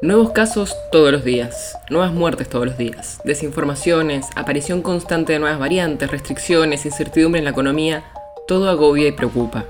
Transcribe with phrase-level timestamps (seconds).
[0.00, 5.58] Nuevos casos todos los días, nuevas muertes todos los días, desinformaciones, aparición constante de nuevas
[5.58, 8.04] variantes, restricciones, incertidumbre en la economía,
[8.46, 9.64] todo agobia y preocupa.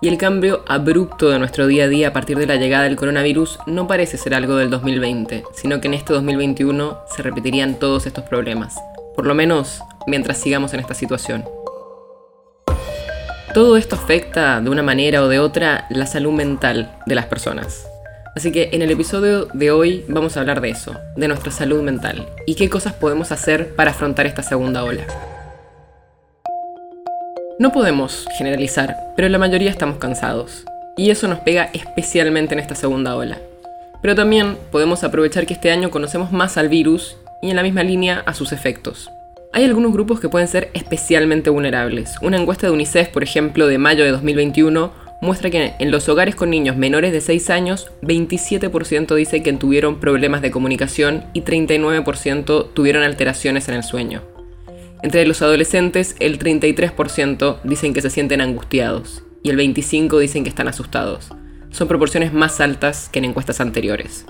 [0.00, 2.94] Y el cambio abrupto de nuestro día a día a partir de la llegada del
[2.94, 8.06] coronavirus no parece ser algo del 2020, sino que en este 2021 se repetirían todos
[8.06, 8.76] estos problemas,
[9.16, 11.44] por lo menos mientras sigamos en esta situación.
[13.54, 17.88] Todo esto afecta de una manera o de otra la salud mental de las personas.
[18.34, 21.82] Así que en el episodio de hoy vamos a hablar de eso, de nuestra salud
[21.82, 25.04] mental y qué cosas podemos hacer para afrontar esta segunda ola.
[27.58, 30.64] No podemos generalizar, pero la mayoría estamos cansados.
[30.96, 33.38] Y eso nos pega especialmente en esta segunda ola.
[34.00, 37.82] Pero también podemos aprovechar que este año conocemos más al virus y en la misma
[37.82, 39.10] línea a sus efectos.
[39.52, 42.14] Hay algunos grupos que pueden ser especialmente vulnerables.
[42.22, 44.92] Una encuesta de UNICEF, por ejemplo, de mayo de 2021,
[45.22, 50.00] muestra que en los hogares con niños menores de 6 años, 27% dice que tuvieron
[50.00, 54.22] problemas de comunicación y 39% tuvieron alteraciones en el sueño.
[55.02, 60.50] Entre los adolescentes, el 33% dicen que se sienten angustiados y el 25% dicen que
[60.50, 61.30] están asustados.
[61.70, 64.26] Son proporciones más altas que en encuestas anteriores.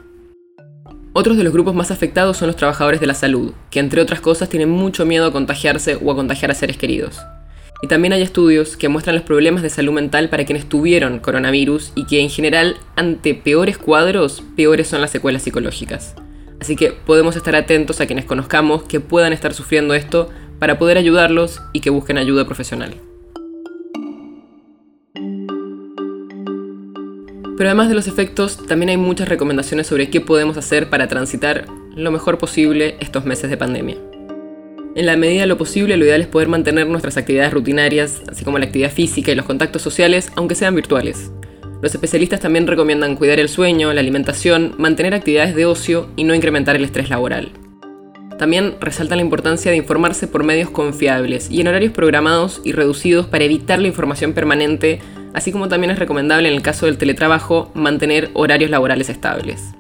[1.15, 4.21] Otros de los grupos más afectados son los trabajadores de la salud, que entre otras
[4.21, 7.19] cosas tienen mucho miedo a contagiarse o a contagiar a seres queridos.
[7.83, 11.91] Y también hay estudios que muestran los problemas de salud mental para quienes tuvieron coronavirus
[11.97, 16.15] y que en general ante peores cuadros, peores son las secuelas psicológicas.
[16.61, 20.31] Así que podemos estar atentos a quienes conozcamos que puedan estar sufriendo esto
[20.61, 22.95] para poder ayudarlos y que busquen ayuda profesional.
[27.57, 31.67] Pero además de los efectos, también hay muchas recomendaciones sobre qué podemos hacer para transitar
[31.97, 34.12] lo mejor posible estos meses de pandemia.
[34.95, 38.45] En la medida de lo posible, lo ideal es poder mantener nuestras actividades rutinarias, así
[38.45, 41.33] como la actividad física y los contactos sociales, aunque sean virtuales.
[41.81, 46.35] Los especialistas también recomiendan cuidar el sueño, la alimentación, mantener actividades de ocio y no
[46.35, 47.53] incrementar el estrés laboral.
[48.39, 53.27] También resaltan la importancia de informarse por medios confiables y en horarios programados y reducidos
[53.27, 55.01] para evitar la información permanente,
[55.33, 59.73] así como también es recomendable en el caso del teletrabajo mantener horarios laborales estables.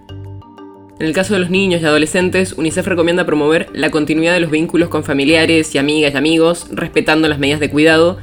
[1.02, 4.52] En el caso de los niños y adolescentes, UNICEF recomienda promover la continuidad de los
[4.52, 8.18] vínculos con familiares y amigas y amigos, respetando las medidas de cuidado,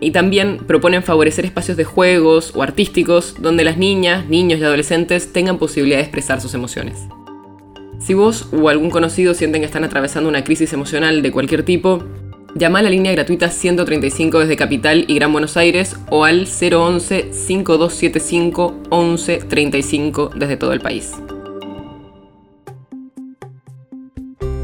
[0.00, 5.32] y también proponen favorecer espacios de juegos o artísticos donde las niñas, niños y adolescentes
[5.32, 7.08] tengan posibilidad de expresar sus emociones.
[7.98, 12.04] Si vos o algún conocido sienten que están atravesando una crisis emocional de cualquier tipo,
[12.54, 17.32] llama a la línea gratuita 135 desde Capital y Gran Buenos Aires o al 011
[17.32, 21.10] 5275 1135 desde todo el país.